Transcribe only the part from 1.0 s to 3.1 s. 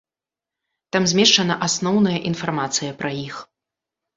змешчана асноўная інфармацыя пра